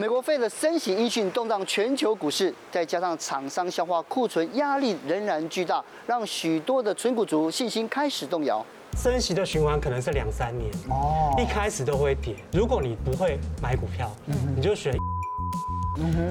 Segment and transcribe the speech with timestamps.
[0.00, 8.64] 美国 Fed 的升息音讯动荡全球股市，再加上厂商消化库存压力仍然巨大，让许多的存股族信心开始动摇。
[8.96, 12.34] 升息的循环可能是两三年哦，一开始都会跌。
[12.50, 14.10] 如果你不会买股票，
[14.56, 14.96] 你就选。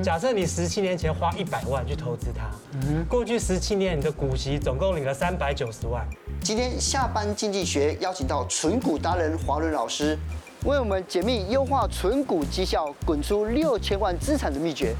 [0.02, 2.50] 假设你十七年前花一百万去投资它，
[3.08, 6.04] 过去十七年你的股息总共领了三百九十万。
[6.42, 10.18] 今天下班经济学邀请到纯股达人华伦老师。
[10.66, 14.94] 为我们解密优化存股绩效，滚出六千万资产的秘诀。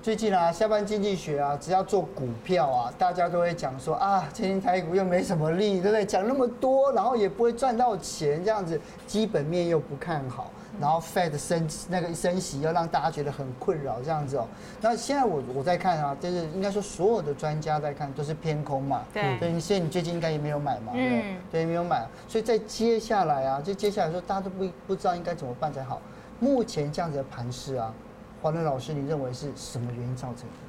[0.00, 6.06] 最近啊，下班经济学啊，只要做股票啊，大家都会讲说啊，今天台股又没什么利，对不对？
[6.06, 10.52] 讲那么多，然后也不会赚到钱，这样子基本面又不看好。
[10.80, 14.46] 然后 Fed 升那个升息，要让大家觉得很困扰这样子哦。
[14.80, 19.02] 那现在我我在看啊，就是应该说所有的专家在看都是偏空嘛。
[19.12, 19.38] 对。
[19.38, 20.92] 所以你现在你最近应该也没有买嘛。
[20.94, 21.36] 嗯。
[21.50, 22.06] 对，没有买。
[22.28, 26.00] 所以在接下来啊，就接下来说大家都不不知道应该怎么办才好。
[26.40, 27.92] 目前这样子的盘势啊，
[28.40, 30.67] 华伦老师，你认为是什么原因造成的？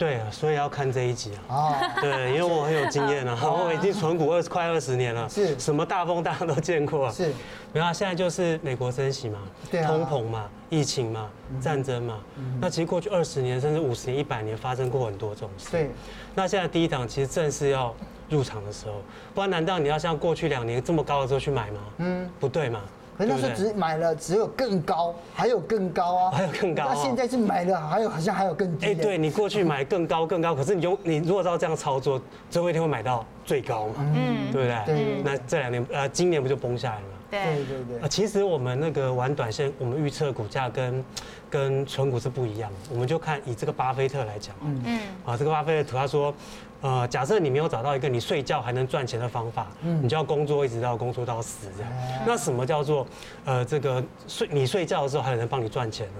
[0.00, 1.44] 对啊，所以要看这一集啊。
[1.54, 7.04] 哦，对，因为我很有经验啊，我已经存股二十快二十年了，是什么大风大浪都见过。
[7.04, 7.30] 啊是，
[7.70, 11.28] 然后现在就是美国升息嘛，通膨嘛，疫情嘛，
[11.60, 12.18] 战争嘛。
[12.58, 15.68] 那其实过去二十年甚至五十年、一百年发生过很多这种事。
[15.70, 15.90] 对。
[16.34, 17.94] 那现在第一档其实正是要
[18.30, 19.02] 入场的时候，
[19.34, 21.80] 不然难道你要像过去两年这么高的时候去买吗？
[21.98, 22.80] 嗯，不对嘛。
[23.26, 26.84] 那时候只买了，只有更高，还有更高啊，还有更高。
[26.88, 28.86] 那现在是买了，还有好像还有更低。
[28.86, 34.84] 哎，对你过去买更高更高，可是你用你如果照这样操作，最后一天会买到最高嘛，嗯，对不对？
[34.86, 35.22] 对。
[35.22, 37.08] 那这两年呃，今年不就崩下来了吗？
[37.30, 38.08] 对对对。
[38.08, 41.04] 其实我们那个玩短线，我们预测股价跟
[41.48, 42.76] 跟存股是不一样的。
[42.92, 46.34] 我们就看以这个巴菲特来讲，嗯嗯，啊，这个巴菲特图他说。
[46.82, 51.92] 呃，假设你没有找到一个你睡觉还能赚钱的方法，嗯，你就要工作一直到工作到死这样。
[52.26, 53.06] 那什么叫做
[53.44, 56.14] 呃这个睡你睡觉的时候还有人帮你赚钱呢？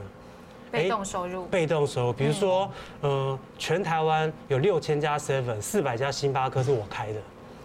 [0.71, 1.47] 被动收入。
[1.47, 7.21] 被动收入，比如说，呃，全台湾有六千家 seven，四百家星巴克是我开的。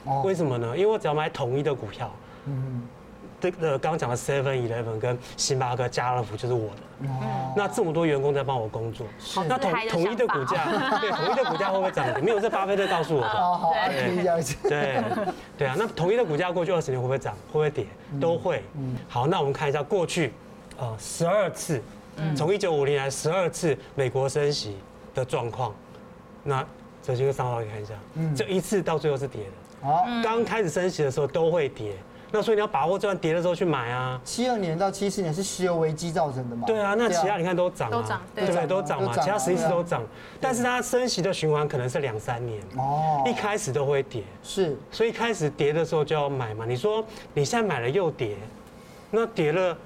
[0.06, 0.22] 哦。
[0.24, 0.68] 为什么呢？
[0.78, 2.10] 因为我只要买统一的股票。
[2.46, 2.82] 嗯。
[3.40, 7.08] 这个刚刚讲的 Seven Eleven 跟星巴克、家乐福就是我的。
[7.08, 7.54] 哦。
[7.56, 9.06] 那这么多员工在帮我工作，
[9.48, 10.66] 那统统一的股价，
[11.00, 12.06] 对，统一的股价会不会涨？
[12.24, 13.30] 没有，这巴菲特告诉我的。
[13.30, 15.04] 哦，好，对，对，
[15.58, 15.76] 对啊。
[15.78, 17.34] 那统一的股价过去二十年会不会涨？
[17.52, 17.86] 会不会跌？
[18.20, 18.64] 都会。
[18.78, 18.96] 嗯。
[19.08, 20.34] 好，那我们看一下过去，
[20.78, 21.82] 呃，十二次，
[22.36, 24.78] 从一九五零来十二次美国升息
[25.14, 25.74] 的状况。
[26.44, 26.66] 那
[27.04, 29.90] 首先跟三号你看一下，嗯，这一次到最后是跌的。
[29.90, 30.22] 哦。
[30.24, 31.94] 刚开始升息的时候都会跌。
[32.32, 34.20] 那所以你要把握这段跌的时候去买啊！
[34.24, 36.66] 七二年到七四年是石油危机造成的嘛？
[36.68, 38.68] 对啊，那其他你看都涨，都涨，对不对？
[38.68, 40.04] 都涨嘛，其他十一次都涨，
[40.42, 46.66] 但是它升息的循环可能是两三年哦，一开始都会跌，是，所以一开始跌的时候就要买嘛。
[46.66, 48.36] 你说你现在买了又跌，
[49.12, 49.78] 那跌了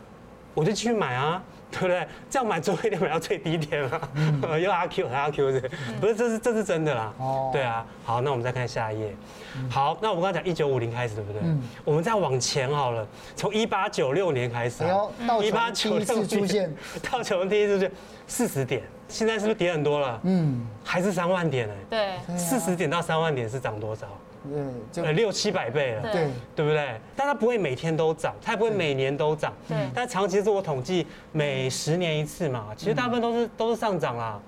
[0.54, 1.44] 我就继续买啊。
[1.72, 2.08] 对不对？
[2.30, 5.72] 这样买最后一点买到最低点嘛，嗯、 又阿 Q 和阿 Q 是，
[6.02, 6.16] 不是？
[6.16, 7.14] 这是这是真的啦。
[7.20, 7.86] 哦，对啊。
[8.04, 9.16] 好，那我们再看下一页。
[9.56, 11.42] 嗯、好，那我们刚刚讲一九五零开始，对不对？
[11.44, 11.62] 嗯。
[11.86, 14.84] 我们再往前好了，从一八九六年开始，
[15.28, 16.76] 到一八九六年出现，
[17.12, 17.92] 到九零第一次出现
[18.28, 20.20] 四十点，现在是不是跌很多了？
[20.24, 21.74] 嗯，还是三万点呢？
[21.90, 24.08] 对，四十点到三万点是涨多少？
[24.46, 27.00] 嗯，就六七百倍了，对，对不对？
[27.16, 29.78] 但它不会每天都涨，它也不会每年都涨，对。
[29.94, 34.40] 但长期是我统计每十年一次嘛，其实大部分都是都是上涨啦。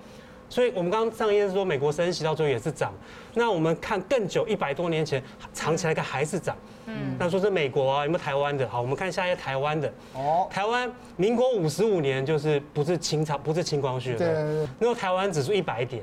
[0.48, 2.92] 所以我们刚刚上一页是说美国升息到最后也是涨，
[3.34, 5.22] 那我们看更久一百多年前
[5.54, 7.16] 长期来看还是涨，嗯。
[7.18, 8.68] 那说是美国啊，有没有台湾的？
[8.68, 9.92] 好，我们看下一页台湾的。
[10.14, 14.68] 哦，台湾民国五十五年就是不是清朝，不是清光绪，对对对。
[14.78, 16.02] 那时候台湾指数一百点。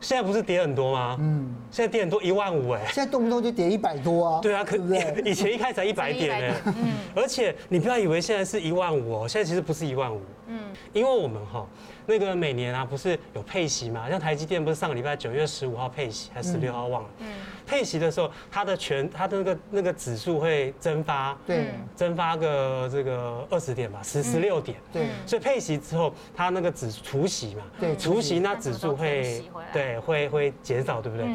[0.00, 1.16] 现在不是跌很多吗？
[1.20, 4.40] 嗯，现在跌很多一万五哎，现在动不动就跌一百多啊。
[4.40, 4.76] 对啊，可
[5.24, 6.54] 以前一开始才一百点哎。
[6.66, 6.74] 嗯，
[7.14, 10.20] 而且你不要以为现在是一万五哦，现在其实不是一万五。
[10.50, 10.58] 嗯，
[10.92, 11.66] 因为我们哈。
[12.06, 14.10] 那个每年啊，不是有配息嘛？
[14.10, 17.08] 像台积电不是上个礼拜九月十五号配息，还是十六号忘了？
[17.20, 17.26] 嗯，
[17.64, 31.28] 配息的时候，它的全它的那个那个指数会蒸发，对，蒸发个这个二十点吧，十十六点，对，所以配息之后，它那个指除息嘛，对，除息那指数会，对，会会减少，对不对？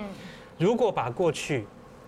[0.58, 1.66] 如果把过去。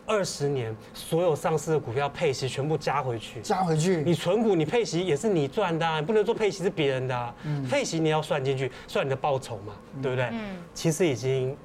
[0.07, 10.29] 二十年所有上市的股票配息全部加回去，加回去，你存股你配息也是你赚的，啊，你不能说配息是别人的，啊，嗯，配息你要算进去，算你的报酬嘛，嗯，对不对？
[10.31, 11.55] 嗯，其实已经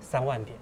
[0.00, 0.56] 三万点，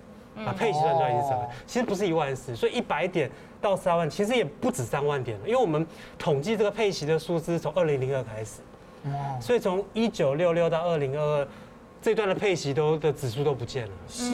[0.44, 3.30] 把配息算出来已经三万，其实不是一万四，所以一百点
[3.62, 5.86] 到三万，其实也不止三万点了，因为我们
[6.18, 8.60] 统计这个配息的数字从二零零二开始，
[9.40, 11.48] 所以从一九六六到二零二二。
[12.02, 14.32] 这段的配息都的指数都不见了，是，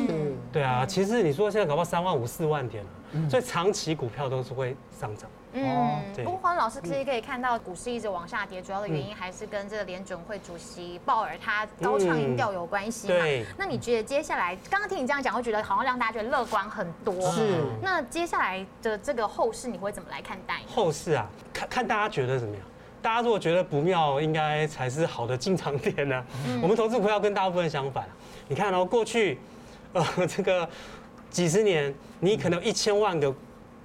[0.52, 5.28] 对啊，其实你说现在搞不好三万五四万点了，所以长期股票都是会上涨。
[5.58, 13.14] 嗯，不过黄老师其实可以看到股市一直往下跌，主要的原因还是跟这个联准会主席鲍尔他高唱音调有关系嘛。
[13.14, 13.44] 对。
[13.56, 17.14] 那你觉得接下来，刚刚听你这样讲，会觉得好像让大家觉得乐观很多。
[17.32, 17.64] 是。
[17.80, 20.60] 那接下来的这个后市，你会怎么来看待？
[20.68, 22.64] 后市啊，看看大家觉得怎么样？
[23.02, 26.24] 大家如果觉得不妙，应该才是好的进场点呢。
[26.62, 28.04] 我们投资股票跟大部分相反。
[28.48, 29.38] 你看哦，过去，
[29.92, 30.68] 呃， 这个
[31.30, 33.34] 几十年，你可能有一千万个。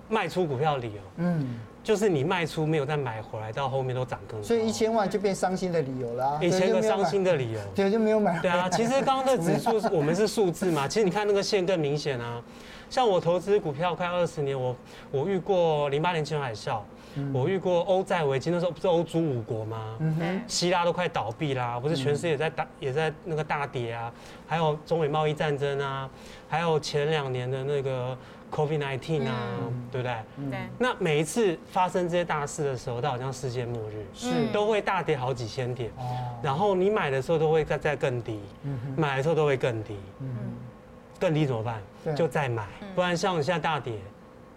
[0.10, 6.38] 卖出股票理由，嗯，就是你卖出没有再买回来，到后面都涨更多，所以一千万就变伤心的理由了。
[6.42, 8.38] 一千个伤心的理由，对，就没有买。
[8.40, 12.44] 对啊，其实刚刚的指数是 我们是数字嘛，其实你看那个线更明显啊。
[12.92, 14.76] 像我投资股票快二十年，我
[15.12, 16.82] 我遇过零八年金融海啸，
[17.34, 19.98] 我遇过欧债危机，那时候不是欧洲五国吗？
[20.46, 24.12] 希腊都快倒闭啦，不是全世界也在大也在那个大跌啊，
[24.46, 26.10] 还有中美贸易战争啊，
[26.50, 28.16] 还有前两年的那个。
[28.52, 30.14] COVID-19 啊，嗯、对不对？
[30.50, 30.60] 对。
[30.78, 35.90] 那每一次发生这些大事的时候，都好像世界末日，是都会大跌好几千点。
[35.98, 36.04] 哦。
[36.44, 38.78] 然后你买的时候都会再再更低，嗯。
[38.98, 40.28] 买的时候都会更低，嗯。
[41.22, 41.80] 更低怎么办？
[42.16, 43.94] 就再买，不然像现在大跌，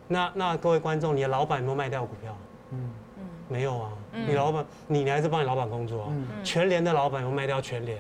[0.09, 2.35] 那那各位观众，你的老板有没有卖掉股票？
[2.71, 2.91] 嗯。
[3.47, 6.09] 没有啊，你老板，你你还是帮你老板工作啊？
[6.43, 7.99] 全联的老板有卖掉全联？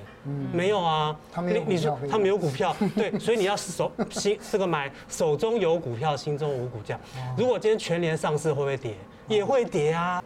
[0.50, 1.62] 没有啊，他没有。
[1.66, 6.98] 你说他没有股票， 对，所以你要手心这个买手中有股票，心中无股价。
[7.36, 8.94] 如果今天全联上市会不会跌？
[9.28, 10.24] 也会跌啊。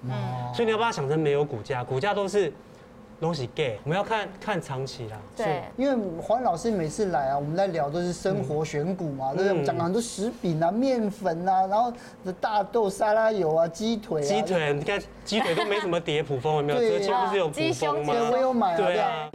[0.55, 2.53] 所以你要把它想成没有股价，股价都是。
[3.21, 9.65] 东西 gay，我们要看看长期啦，对，因为黄老师每次来啊，我们在聊都是生活选股嘛，对不对？
[9.65, 11.93] 讲很多食品啊、面粉啊，然后
[12.41, 16.79] 大豆、沙拉油啊、鸡腿，鸡腿，你看鸡腿都没什么跌， 普风有没有？
[16.79, 18.15] 之前不是有普风吗？
[18.31, 19.31] 我有买啊，对啊。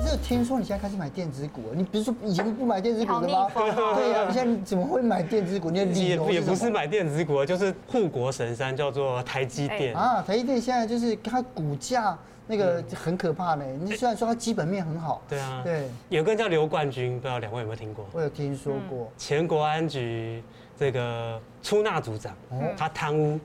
[0.00, 3.48] 就听说你现在开始买电子股，你不是说以前不买电子股的吗？
[3.54, 5.70] 对呀，你现在怎么会买电子股？
[5.70, 10.22] 你的理由也也不是买电子股，就是护国神山，叫做台积电啊。
[10.22, 13.64] 台积电现在就是它股价那个很可怕呢。
[13.80, 15.88] 你虽然说它基本面很好，对啊，对。
[16.08, 18.06] 有个人叫刘冠军，不知道两位有没有听过？
[18.12, 19.10] 我有听说过。
[19.16, 20.42] 前国安局
[20.78, 22.34] 这个出纳组长，
[22.76, 23.38] 他贪污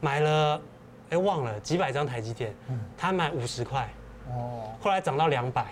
[0.00, 0.60] 买了，
[1.10, 2.52] 哎忘了几百张台积电，
[2.96, 3.88] 他买五十块。
[4.30, 5.66] 哦，后来涨到两百，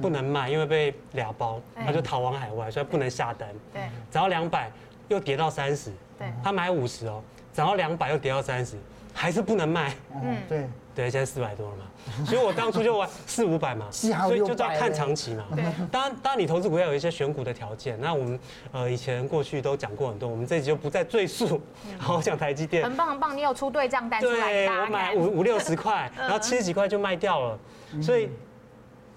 [0.00, 3.48] 不能卖，因为被俩包，他就逃往海外，所以不能下单。
[3.72, 4.70] 对，涨到两百
[5.08, 7.22] 又跌到三十，对，他买五十哦，
[7.52, 8.76] 涨到两百又跌到三十，
[9.14, 9.94] 还是不能卖。
[10.14, 10.68] 嗯，对。
[10.94, 11.84] 对，现在四百多了嘛，
[12.24, 15.44] 所以我当初就玩四五百嘛， 所以就叫看长期嘛。
[15.52, 18.00] 对， 当然，当然你投资股要有一些选股的条件。
[18.00, 18.38] 那我们
[18.70, 21.60] 呃以前过去都讲过很多，我们这集就不再赘述。
[21.98, 27.58] 好，讲台积电，很棒很棒，你有出对账单出来，对，我买五五六十块，然后七十几块就卖掉了，
[28.00, 28.28] 所以。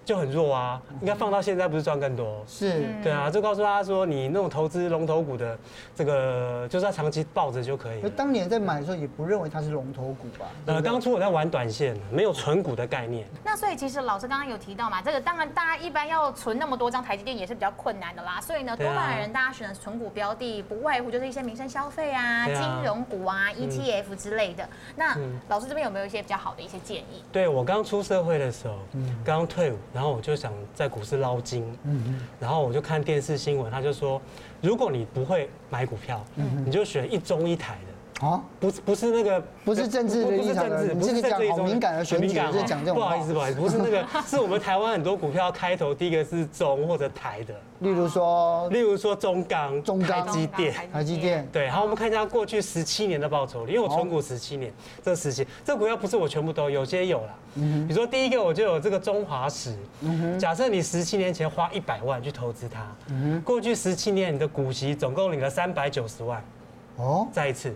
[0.07, 2.41] 就很弱啊，应该放到现在不是赚更多？
[2.47, 5.59] 是，对啊，就告诉他说，你那种投资龙头股的
[5.93, 8.09] 这个，就是要长期抱着就可以。
[8.15, 10.45] 当年在买的时候也不认为它是龙头股吧？
[10.65, 13.27] 呃，当初我在玩短线，没有存股的概念。
[13.43, 18.39] 那所以其实老师刚刚有提到嘛，这个当然大家一般要存那么多张台积电也是比较困难的啦。
[18.39, 24.65] 所以呢，多半人大家选的存股标的，不外乎就是一些民生消费啊、金融股啊、ETF 之类的。
[24.95, 25.17] 那
[25.49, 27.21] 老师这边有没有一些比较好的一些建议？
[27.29, 28.75] 对，我刚出社会的时候，
[29.25, 29.77] 刚退伍。
[29.97, 34.21] 然后我就想在股市捞金，嗯然后我就看电视新闻，他就说，
[34.61, 36.23] 如果你不会买股票，
[36.63, 37.79] 你就选一中一台
[38.19, 42.95] 的啊，不是不是那个不是政治的立场，不是政治，不是讲好敏感的选举，就讲这种。
[42.95, 48.67] 不好意思不好意思，不是那个， 是我们台湾很多股票开头第一个是中或者台的，例如说？
[48.69, 51.47] 例如说中钢、中钢、台积电、台积电。
[51.51, 57.35] 对，好我们看一下过去十七年的报酬率，因为我存股十七年，这十七这股票不是我全部都有，有些有了。
[57.55, 59.75] 比如说第一个我就有这个中华石，
[60.39, 62.85] 假设你十七年前花一百万去投资它，
[63.43, 66.43] 过去十七年你的股息总共领了三百九十万，
[66.97, 67.73] 哦，再一次，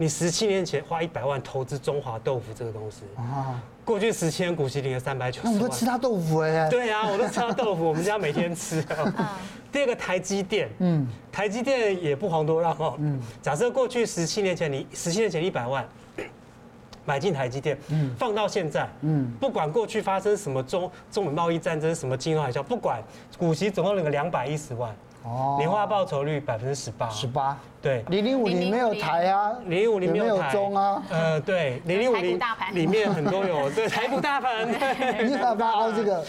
[0.00, 8.82] 你十七年前花一百万投资中华豆腐这个公司，啊，过去十七年股息领了三百九十万，那我都吃他豆腐哎，对啊，我都吃他豆腐， 我们家每天吃。
[9.70, 15.86] 第二个台积电，嗯，台积电也不遑多让哦，嗯，假设过去十七年前你十七年前一百万。
[17.06, 23.02] 买进台积电，嗯，放到现在，嗯，不管过去发生什么中中美贸易战争，什么金融海啸，不管
[23.38, 32.40] 股息总共领个两百一十万，哦，年化报酬率百分之十八，十八，对，零零五零没有台啊，零零五零没有中啊，呃，对，零零五零
[32.72, 34.66] 里面很多有， 对，台股大盘，
[35.22, 36.24] 你怎么凹这个？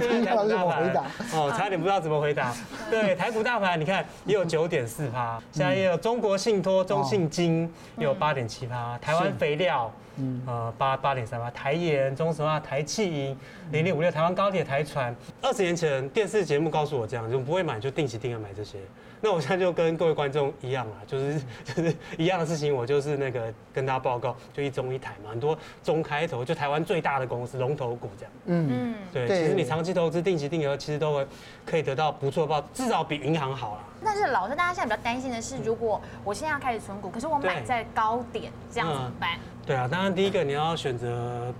[0.00, 1.04] 听到怎么回答？
[1.32, 2.52] 哦，差点不知道怎么回答。
[2.90, 9.90] 对，台股大盘，你看也有九点四趴，现在也有中国信托、中信金有八点七趴，台湾肥料。
[10.16, 13.36] 嗯，呃，八八点三八，台盐、中石化、台气银，
[13.72, 15.14] 零零五六，台湾高铁、台船。
[15.42, 18.78] 二十年前电视节目告诉我这样，就不会买就定期定额买这些。
[19.24, 28.32] 那我现在就跟各位观众一样啊，就是 就是一样的事情，我就是那个跟大家报告，就一中一台嘛，很多中开头，就台湾最大的公司龙头股这样。
[28.44, 31.26] 嗯嗯，对，其实你长期投资、定期定额，其实都会
[31.64, 33.80] 可以得到不错报，至少比银行好啦。
[34.04, 39.38] 但是老师，大家现在比较担心的是，如果我现在要开始存股，可是我买在高点，这样怎么办？
[39.64, 41.50] 对啊，当然第一个你要选择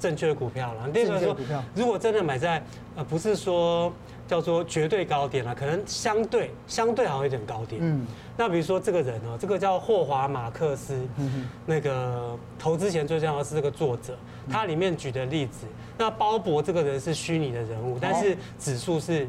[0.00, 0.88] 正确的股票了。
[0.90, 1.36] 第二个说，
[1.74, 2.60] 如果真的买在
[2.96, 3.92] 呃，不是说。
[4.30, 7.80] 叫做绝对高点了，可能相对相对好像有点高点。
[7.82, 11.04] 嗯，那比如说这个人哦，这个叫霍华马克斯，
[11.66, 14.16] 那个投资前最重要的是这个作者，
[14.48, 15.66] 他里面举的例子，
[15.98, 19.26] 那鲍勃这个人是虚拟的人物，但是指数是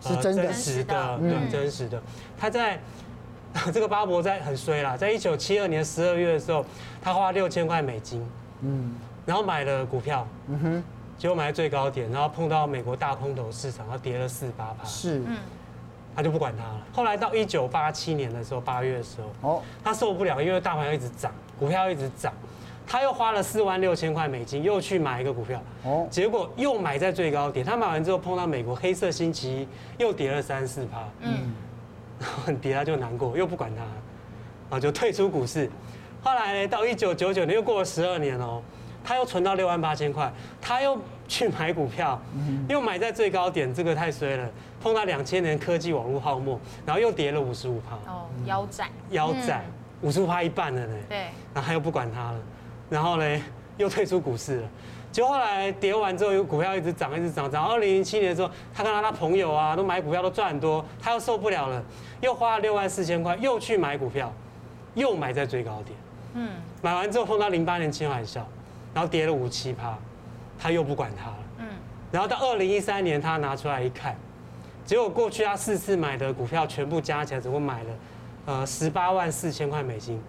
[0.00, 2.02] 是真实的，对，真实的。
[2.38, 2.80] 他在
[3.74, 6.64] 这个鲍勃在很衰啦，在一九七二年十二月的时候，
[7.02, 8.26] 他花六千块美金，
[8.62, 8.94] 嗯，
[9.26, 10.84] 然后买了股票，嗯哼。
[11.16, 14.84] 结果买在最高点，然后碰到美国大空头市场，然后跌了四八趴。
[14.84, 15.38] 是，嗯，
[16.14, 16.80] 他就不管它了。
[16.92, 22.32] 后来到一九八七年的时候，八月的时候，哦，他受不了，因为大盘要一直涨，股票要一直涨，
[22.84, 25.62] 他又花了四万六千块美金，又去买一个股票。
[25.84, 30.98] 哦，结果又买在最高点，他买完之后碰到美国黑色星期一，又跌了三四趴。
[31.20, 31.54] 嗯，
[32.18, 35.70] 然后很跌，他就难过，又不管它，然后就退出股市。
[36.24, 38.60] 后来到一九九九年，又过了十二年哦。
[39.04, 42.18] 他又存到六万八千块，他又去买股票，
[42.68, 44.50] 又买在最高点，这个太衰了。
[44.82, 47.96] 碰到两千年科技网络泡沫，然后又跌了五十五趴。
[48.10, 48.88] 哦，腰斩。
[49.10, 49.64] 腰斩，
[50.00, 50.94] 五十五趴一半了呢。
[51.08, 51.18] 对。
[51.52, 52.40] 然后他又不管他了，
[52.90, 53.42] 然后呢
[53.76, 54.68] 又退出股市了。
[55.12, 57.64] 就后来跌完之后，有股票一直涨，一直涨，涨。
[57.66, 61.82] 二零零七年的时候，他跟他他朋友啊都买股票都赚很多，他又受不了了，
[62.20, 64.32] 又花了六万四千块，又去买股票，
[64.94, 65.98] 又买在最高点。
[66.34, 66.50] 嗯。
[66.82, 68.40] 买完之后碰到零八年金融海啸。
[68.94, 69.98] 然后跌了五七趴，
[70.58, 71.36] 他又不管它了。
[71.58, 71.66] 嗯。
[72.12, 74.16] 然后到二零一三年，他拿出来一看，
[74.86, 77.90] 结果过去他四次买的股票全部加起来，总共买了
[78.46, 80.22] 呃十八万四千块美金。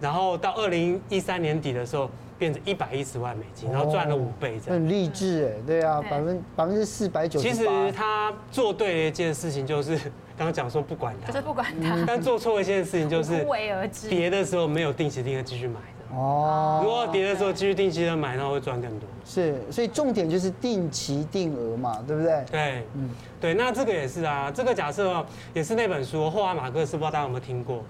[0.00, 4.80] 然后到二零一三年底的时候，变成一百一十万美金，然后赚了五倍这样。
[4.80, 7.52] 很励志哎，对啊，百分百分之四百九十八。
[7.52, 9.94] 其实他做对了一件事情，就是
[10.38, 12.02] 刚刚讲说不管他，就是不管他。
[12.06, 13.46] 但做错一件事情，就是
[14.08, 15.78] 跌的时候没有定期定额继续买。
[16.12, 19.08] 哦，如果跌的时候继续定期的买，那会赚更多。
[19.24, 22.44] 是，所以重点就是定期定额嘛，对不对？
[22.50, 24.50] 对，嗯，对，那这个也是啊。
[24.50, 25.24] 这个假设
[25.54, 27.84] 也是那本书，霍华马克思，不知道大家有没有听过？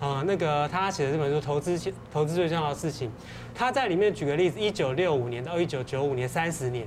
[0.00, 3.08] 啊，那个他写的这本书《投资投资最重要的事情》，
[3.54, 6.86] 他在里面举个例子：一九六五年到一九九五年三十年，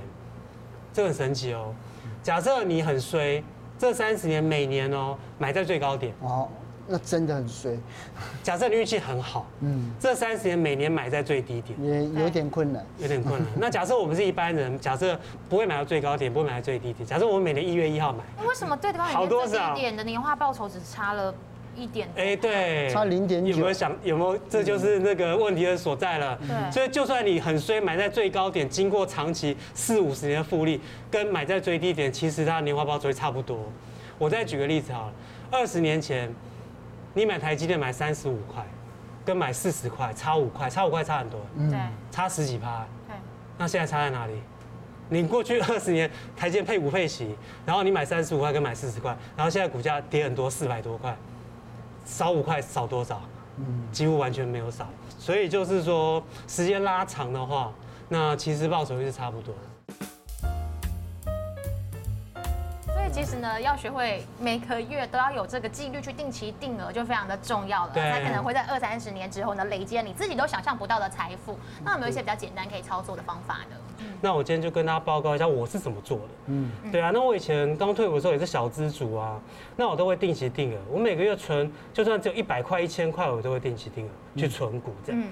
[0.92, 1.74] 这很神奇哦。
[2.22, 3.42] 假设你很衰，
[3.78, 6.48] 这三十年每年哦买在最高点哦。
[6.88, 7.76] 那真的很衰。
[8.42, 13.48] 假设你运气很好，嗯，这三十年每年买在最低点，也有点困难，有点困难。
[13.56, 17.04] 那假设我们是一般人，假设不会买到最高点，不会买到最低点。
[17.04, 21.34] 假设我们每年一月一号买，为什么最高点最低点的年化报酬只差了
[21.74, 22.08] 一点？
[22.14, 23.50] 哎，对，差零点九。
[23.50, 23.92] 有没有想？
[24.04, 24.38] 有没有？
[24.48, 26.38] 这就是那个问题的所在了。
[26.46, 26.70] 对。
[26.70, 33.58] 所以就算你很衰，买在最高点，经过长期四五十年的复利，跟买在最低点，其实它的年化报酬会差不多。
[34.18, 35.12] 我再举个例子好了，
[35.50, 36.32] 二十年前。
[37.16, 38.62] 你买台积电买三十五块，
[39.24, 41.80] 跟买四十块差五块，差五块差很多，嗯，对，
[42.10, 43.16] 差十几趴，对，
[43.56, 44.34] 那现在差在哪里？
[45.08, 51.16] 你过去二十年台积电配股配息，然后你买三十五块跟买四十块，然后现在股价跌很多，四百多块，
[52.04, 53.22] 少五块少多少？
[53.56, 54.86] 嗯，几乎完全没有少，
[55.18, 57.72] 所以就是说时间拉长的话，
[58.10, 59.75] 那其实报酬率是差不多的。
[63.16, 67.92] 其实呢，要学会每个月都要有这个纪律去定期定额，就非常的重要了。
[67.94, 71.58] 对，才可能会在二三十年之后呢，累积你自己都想象不到的财富。
[71.82, 74.04] 那有没有一些比较简单可以操作的方法呢？
[74.20, 76.24] 那我今天就跟大家报告一下我是怎么做的。
[76.48, 79.40] 嗯，对啊，那我以前刚退伍的时候也是小资主啊，
[79.76, 85.22] 那我都会定期定额，我每个月存，就算只有一百块、一千块，我都会定期定额去存股这样。
[85.22, 85.28] 嗯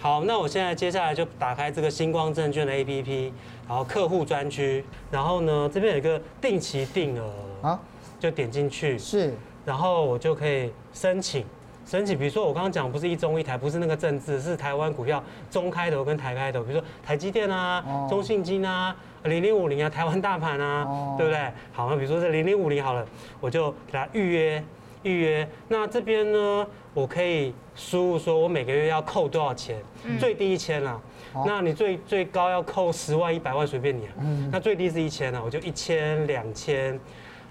[0.00, 3.32] 好，那我现在接下来就打开这个星光证券的 APP，
[3.66, 7.80] 然后客户专区，然后呢这边有一个定期定额啊，
[8.20, 11.44] 就点进去是，然后我就可以申请。
[11.84, 21.40] 申请，比如说我刚刚讲不是一中一台，不是那个政治，是台湾股票中开头跟台开头，比如说台积电啊、中信金啊、零零五零啊、台湾大盘啊，对不对？
[21.72, 23.04] 好，那比如说是零零五零好了，
[23.40, 24.62] 我就给他预约。
[25.04, 29.80] 预约，那这边呢，我可以输入说，我每个月要扣多少钱？
[30.04, 31.00] 嗯、最低一千啊，
[31.32, 34.12] 哦、那你最最高要扣十万、一百万随便你啊。
[34.20, 36.98] 嗯、那最低是一千啊，我就一千、两千。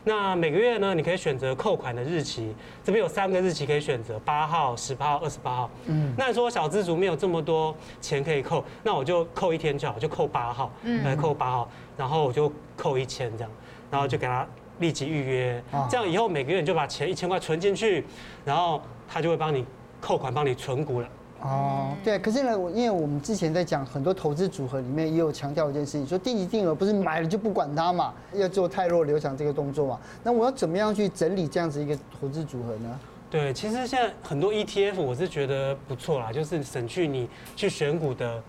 [0.03, 2.53] 那每个月呢，你可以选择扣款的日期，
[2.83, 5.69] 这边有三个日期可以选择：八号、十八号、二十八号。
[5.85, 10.71] 嗯，那你说小资族没有这么多钱可以扣，那我就扣一天就好，就扣八号，
[11.03, 13.51] 来扣八号，然后我就扣一千这样，
[13.89, 14.45] 然后就给他。
[14.79, 18.05] 立即预约，这样以后每个月你就把钱一千块存进去，
[18.45, 19.65] 然后他就会帮你
[19.99, 21.07] 扣款，帮你存股了。
[21.39, 29.99] 哦，对，可是呢，我因为我们之前在讲很多投资组合里面也有强调一件事情，说定期定额不是买了就不管它嘛，要做太弱留强这个动作嘛。
[30.23, 32.99] 那我要怎么样去整理这样子一个投资组合呢？
[33.29, 38.41] 对，其实现在很多 ETF 我是觉得不错啦，就是省去你去选股的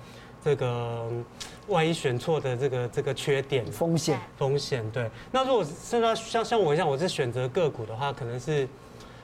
[0.42, 1.10] 这个
[1.66, 4.82] 万一选错的这个这个缺点风险风险。
[4.90, 8.66] 对，那如果现在像像我一样，我是选择个股的话，可能是。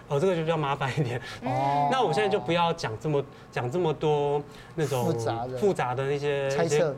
[0.09, 1.21] 哦，这个就比较麻烦一点。
[1.45, 4.43] 哦， 那我现在就不要讲这么讲这么多
[4.75, 6.95] 那种复杂的复杂的那些猜测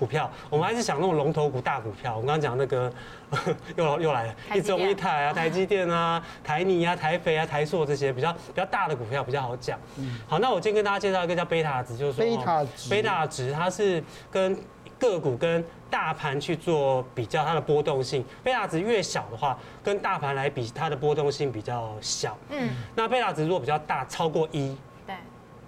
[0.00, 2.12] 股票，我们还是想那种龙头股、大股票。
[2.12, 2.90] 我们刚刚讲那个
[3.76, 9.78] 又又来了，一中一台啊，台积电啊，台泥啊，台肥啊，台塑这些比较比较大的股票比较好讲。
[10.26, 14.56] 好，那我今天跟大家介绍一个叫贝塔值，就是说贝塔值，贝塔值它是跟
[14.98, 22.38] 个股跟大盘去做比较，它的波动性，贝塔值越小的话，跟大盘来比，它的波动性比较小。
[22.48, 24.74] 嗯，那贝塔值如果比较大，超过一，
[25.06, 25.14] 对，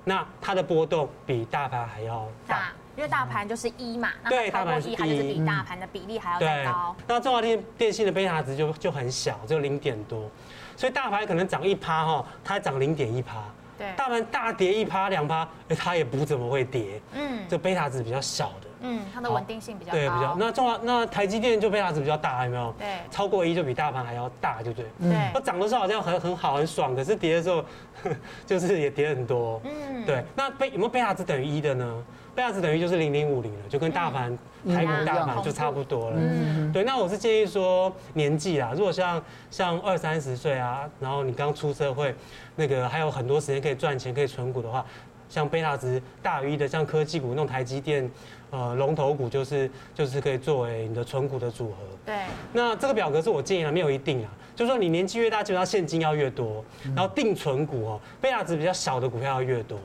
[0.04, 6.94] 那它的波动比大盘还要大，因为大盘就是一嘛，对，大盘一，它就是比大盘的比例还要再高。
[7.06, 10.30] 那中华电电信的贝塔值就就很小，就零点多，
[10.76, 13.42] 所以大盘可能涨一趴哈，它涨零点一趴。
[13.78, 17.00] 对，大盘大跌一趴两趴，哎，它也不怎么会跌。
[17.14, 18.68] 嗯，这贝塔值比较小的。
[18.84, 19.98] 嗯，它的稳定性比较高。
[19.98, 20.36] 对，比较。
[20.38, 22.74] 那中华那台积电就贝塔值比较大，有没有？
[22.78, 22.98] 对。
[23.10, 24.84] 超过一就比大盘还要大，就对。
[25.00, 25.30] 对。
[25.32, 27.64] 它涨的时候好像很很好很爽，可是跌的时候，
[28.44, 29.58] 就是也跌很多。
[29.64, 30.04] 嗯。
[30.04, 30.22] 对。
[30.36, 32.04] 那贝有没有贝塔值等于一的呢？
[32.34, 34.36] 贝塔值等于就是零零五零了，就跟大盘
[34.66, 36.16] 台股大盘就差不多了。
[36.18, 36.72] 嗯。
[36.72, 42.14] 对，那我是建议说年纪啦，如果像像二三十岁啊，然后你刚出社会，
[42.56, 44.84] 那个还有很多时间可以赚钱可以存股的话，
[45.28, 48.10] 像贝塔值大于一的，像科技股那种台积电。
[48.52, 51.76] 呃，龙头股就是就是可以作为你的存股的组合。
[52.04, 52.14] 对。
[52.52, 54.30] 那这个表格是我建议的，没有一定啊。
[54.54, 56.62] 就是说你年纪越大，基本上现金要越多，
[56.94, 59.78] 然后定存股哦，贝塔值比较小的股票要越多。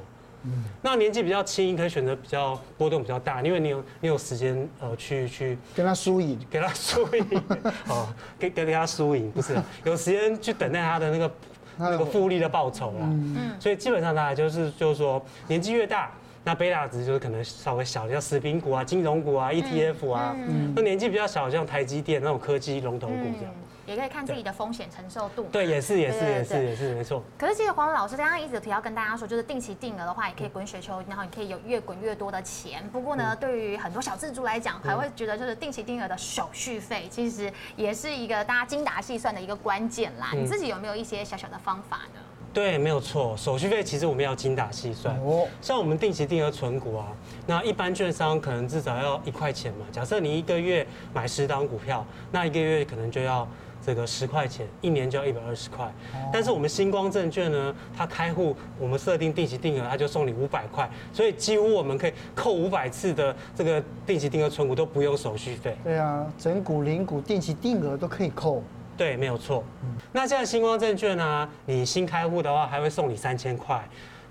[0.48, 0.63] 嗯。
[0.82, 7.26] 那年纪比较轻，可以选择比较波动比较大，因为你有你有时间呃去去跟他输赢，给他输赢。
[7.89, 8.08] 哦，
[8.39, 11.32] 给给给他输赢，不是有时间去等待他的那个
[11.78, 13.02] 那个复利的报酬啦。
[13.02, 13.52] 嗯。
[13.60, 16.12] 所以基本上大家就是就是说年纪越大。
[16.43, 20.34] 那贝塔值就是可能稍微小，像食品股啊、金融股啊、ETF 啊。
[20.34, 20.71] 嗯。
[20.74, 23.54] 那年纪比较小，像台积电那种科技龙头股这样。
[23.88, 25.47] 也可以看自己的风险承受度。
[25.52, 27.23] 对，也是，也是，也是，也是，没错。
[27.38, 32.88] 可是其实黄老师刚刚一直有提到跟大家说，就是定期定额的话，也可以滚雪球，然后你可以有越滚越多的钱。
[32.91, 40.32] 不过呢，对于很多小资族来讲，还会觉得就是定期定额的手续费，其实也是一个大家精打细算的一个关键啦。
[40.34, 42.19] 你自己有没有一些小小的方法呢？
[42.54, 43.38] 对，没有错。
[43.38, 45.15] 手续费其实我们要精打细算。
[45.19, 45.47] 哦。
[45.62, 47.06] 像我们定期定额存股啊，
[47.45, 49.86] 那一般券商可能至少要一块钱嘛。
[49.91, 53.47] 假设你一个月买十档股票，那一个月可能就要
[53.88, 55.89] 这个十块钱，一年就要一百二十块。
[56.34, 65.78] 但是我们星光证券呢，它开户我们设定定期定额，它就送你五百块，所以几乎我们可以扣五百次的这个定期定额存股都不用手续费。
[65.86, 68.62] 对啊，整股、零股、定期定额都可以扣。
[68.97, 69.63] 对，没有错。
[70.12, 71.50] 那现在星光证券呢、啊？
[71.65, 73.82] 你新开户的话，还会送你三千块，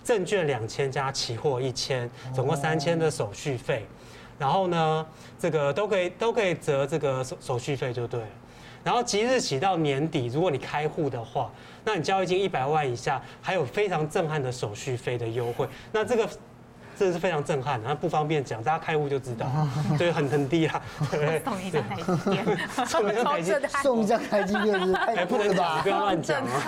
[0.05, 3.87] 证券两千加期货一千，总共三千的手续费。
[4.39, 5.07] 然后呢，
[5.39, 8.27] 这个都可以都可以折这个手手续费就对了。
[8.87, 11.51] 然后即日起到年底，如果你开户的话，
[11.83, 15.69] 那你交易金一百万以下，还有非常震撼的手续费的优惠。
[15.91, 16.29] 那这个。
[16.99, 19.47] 这是非常震撼，然后不方便讲，大家开户就知道，
[19.99, 20.83] 对，很很低啊。
[21.45, 25.83] 送一张台积电，送一张台积电，送一张台积电，太不能吧？
[25.83, 26.63] 不要乱讲啊。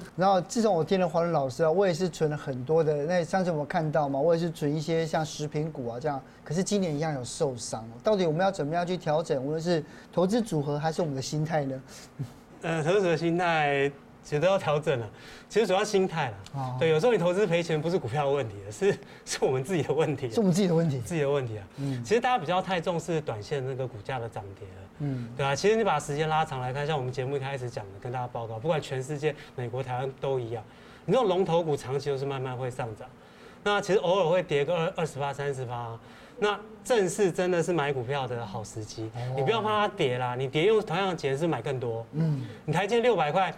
[0.16, 3.04] 然后自从我听了华伦老师啊，我也是存了很多的。
[3.04, 7.86] 那上次我们看到嘛，我也是存一些像食品股啊这样，可是今年一样有受伤。
[8.02, 9.42] 到底我们要怎么样去调整？
[9.42, 11.82] 无论是投资组合还是我们的心态呢？
[12.62, 13.90] 呃，投资的心态。
[14.22, 15.08] 其实都要调整了，
[15.48, 16.36] 其实主要心态了。
[16.54, 18.92] 哦、对，有时候你投资赔钱不是股票的问题，是
[19.24, 20.30] 是我们自己的问题。
[20.30, 20.98] 是我们自己的问题。
[21.00, 21.66] 自己的问题啊。
[21.78, 22.04] 嗯。
[22.04, 24.88] 其实大家比较太重视短线那个股价的涨跌了。
[24.98, 25.28] 嗯。
[25.36, 30.62] 对啊，其实你把时间拉长来看，像我们节目一开始讲的，跟大家报告，不管全世界、美国、台湾都一样，
[31.06, 33.08] 你这种龙头股长期都是慢慢会上涨。
[33.64, 35.98] 那其实偶尔会跌个二二十八、三十八，
[36.38, 39.10] 那正是真的是买股票的好时机。
[39.14, 42.06] 哦、你不要怕它跌啦，你跌用同样的钱是买更多。
[42.12, 42.42] 嗯。
[42.64, 43.52] 你台积六百块。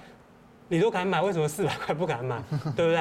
[0.72, 2.42] 你都敢买，为什么四百块不敢买？
[2.74, 2.98] 对不对？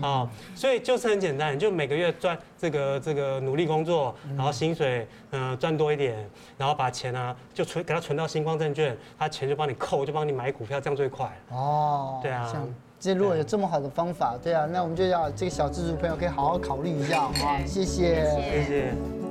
[0.00, 11.30] 啊，所以就是很简单，就每个月赚这个这个努力工作，然后薪水嗯赚多一点，然后把钱啊就存给他存到星光证券，他钱就帮你扣，就帮你买股票，这样最快。
[11.50, 12.50] 哦，对啊，
[12.98, 19.29] 这如果有这么好的方法，对啊，那我们就要这个小资族朋友可以好好考虑一下，好，谢谢，谢谢。